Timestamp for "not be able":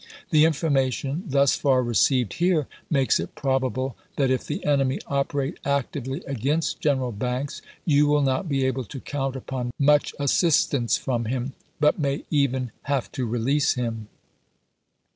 8.23-8.85